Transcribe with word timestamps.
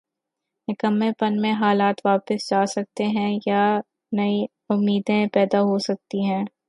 نکمّے 0.67 1.09
پن 1.19 1.33
میں 1.41 1.51
حالات 1.53 1.97
واپس 2.05 2.49
جا 2.49 2.65
سکتے 2.67 3.03
ہیں 3.17 3.31
یا 3.47 3.63
نئی 4.11 4.37
امیدیں 4.69 5.25
پیدا 5.33 5.61
ہو 5.61 5.77
سکتی 5.79 6.19
ہیں۔ 6.25 6.43